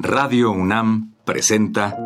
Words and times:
Radio 0.00 0.52
UNAM 0.52 1.14
presenta 1.24 1.98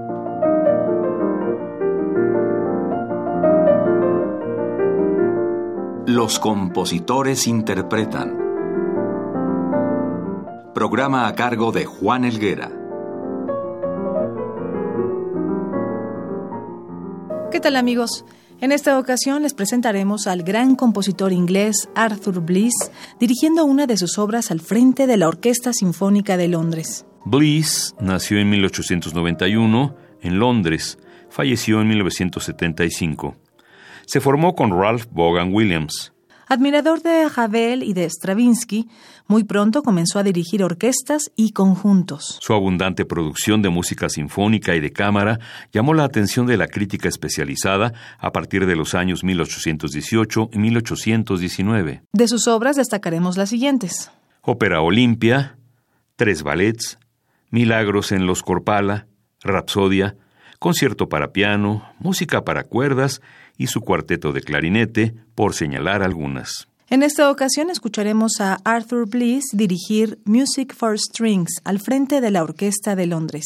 Los 6.06 6.38
compositores 6.38 7.46
interpretan. 7.46 8.38
Programa 10.74 11.28
a 11.28 11.34
cargo 11.34 11.70
de 11.70 11.84
Juan 11.84 12.24
Elguera. 12.24 12.72
¿Qué 17.50 17.60
tal 17.60 17.76
amigos? 17.76 18.24
En 18.62 18.72
esta 18.72 18.98
ocasión 18.98 19.42
les 19.42 19.52
presentaremos 19.52 20.26
al 20.26 20.44
gran 20.44 20.76
compositor 20.76 21.30
inglés 21.30 21.90
Arthur 21.94 22.40
Bliss 22.40 22.72
dirigiendo 23.20 23.66
una 23.66 23.86
de 23.86 23.98
sus 23.98 24.16
obras 24.16 24.50
al 24.50 24.60
frente 24.60 25.06
de 25.06 25.18
la 25.18 25.28
Orquesta 25.28 25.74
Sinfónica 25.74 26.38
de 26.38 26.48
Londres. 26.48 27.04
Bliss 27.24 27.94
nació 28.00 28.38
en 28.38 28.50
1891 28.50 29.96
en 30.22 30.38
Londres, 30.38 30.98
falleció 31.30 31.80
en 31.80 31.88
1975. 31.88 33.36
Se 34.06 34.20
formó 34.20 34.54
con 34.54 34.70
Ralph 34.70 35.06
Vaughan 35.12 35.54
Williams. 35.54 36.12
Admirador 36.48 37.00
de 37.00 37.28
Ravel 37.28 37.82
y 37.82 37.94
de 37.94 38.04
Stravinsky, 38.10 38.88
muy 39.26 39.44
pronto 39.44 39.82
comenzó 39.82 40.18
a 40.18 40.22
dirigir 40.22 40.62
orquestas 40.62 41.30
y 41.36 41.52
conjuntos. 41.52 42.38
Su 42.42 42.52
abundante 42.52 43.06
producción 43.06 43.62
de 43.62 43.70
música 43.70 44.08
sinfónica 44.08 44.74
y 44.74 44.80
de 44.80 44.92
cámara 44.92 45.38
llamó 45.72 45.94
la 45.94 46.04
atención 46.04 46.46
de 46.46 46.56
la 46.56 46.66
crítica 46.66 47.08
especializada 47.08 47.94
a 48.18 48.32
partir 48.32 48.66
de 48.66 48.76
los 48.76 48.94
años 48.94 49.24
1818 49.24 50.50
y 50.52 50.58
1819. 50.58 52.02
De 52.12 52.28
sus 52.28 52.48
obras 52.48 52.76
destacaremos 52.76 53.38
las 53.38 53.48
siguientes. 53.48 54.10
Ópera 54.42 54.82
Olimpia, 54.82 55.56
tres 56.16 56.42
ballets, 56.42 56.98
Milagros 57.52 58.12
en 58.12 58.26
los 58.26 58.42
Corpala, 58.42 59.06
Rapsodia, 59.42 60.16
concierto 60.58 61.10
para 61.10 61.32
piano, 61.32 61.86
música 61.98 62.44
para 62.44 62.64
cuerdas 62.64 63.20
y 63.58 63.66
su 63.66 63.82
cuarteto 63.82 64.32
de 64.32 64.40
clarinete, 64.40 65.14
por 65.34 65.52
señalar 65.54 66.02
algunas. 66.02 66.66
En 66.88 67.02
esta 67.02 67.30
ocasión 67.30 67.68
escucharemos 67.68 68.40
a 68.40 68.54
Arthur 68.64 69.06
Bliss 69.06 69.44
dirigir 69.52 70.18
Music 70.24 70.74
for 70.74 70.98
Strings 70.98 71.60
al 71.64 71.78
frente 71.78 72.22
de 72.22 72.30
la 72.30 72.42
Orquesta 72.42 72.96
de 72.96 73.06
Londres. 73.06 73.44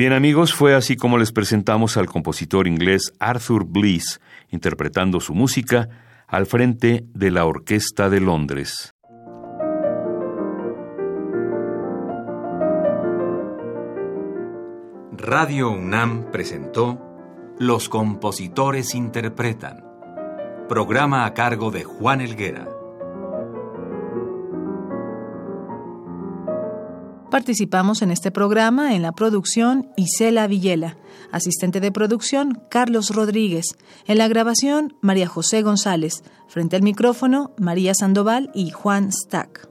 Bien 0.00 0.14
amigos, 0.14 0.54
fue 0.54 0.74
así 0.74 0.96
como 0.96 1.18
les 1.18 1.30
presentamos 1.30 1.98
al 1.98 2.06
compositor 2.06 2.66
inglés 2.66 3.12
Arthur 3.20 3.66
Bliss, 3.66 4.18
interpretando 4.48 5.20
su 5.20 5.34
música 5.34 5.90
al 6.26 6.46
frente 6.46 7.04
de 7.12 7.30
la 7.30 7.44
Orquesta 7.44 8.08
de 8.08 8.18
Londres. 8.18 8.94
Radio 15.12 15.70
UNAM 15.70 16.30
presentó 16.30 16.98
Los 17.58 17.90
compositores 17.90 18.94
interpretan, 18.94 19.84
programa 20.66 21.26
a 21.26 21.34
cargo 21.34 21.70
de 21.70 21.84
Juan 21.84 22.22
Elguera. 22.22 22.79
Participamos 27.30 28.02
en 28.02 28.10
este 28.10 28.32
programa 28.32 28.96
en 28.96 29.02
la 29.02 29.12
producción 29.12 29.88
Isela 29.96 30.48
Villela, 30.48 30.96
asistente 31.30 31.78
de 31.78 31.92
producción 31.92 32.60
Carlos 32.68 33.10
Rodríguez, 33.10 33.76
en 34.08 34.18
la 34.18 34.26
grabación 34.26 34.96
María 35.00 35.28
José 35.28 35.62
González, 35.62 36.24
frente 36.48 36.74
al 36.74 36.82
micrófono 36.82 37.52
María 37.56 37.94
Sandoval 37.94 38.50
y 38.52 38.70
Juan 38.70 39.12
Stack. 39.12 39.69